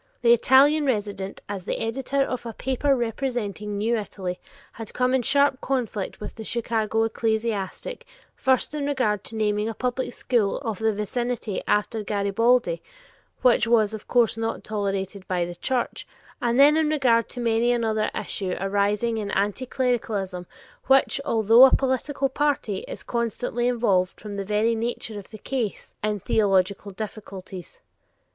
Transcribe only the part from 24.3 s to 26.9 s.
the very nature of the case, in theological